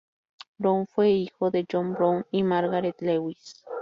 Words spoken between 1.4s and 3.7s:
de John Brown y Margaret Leys.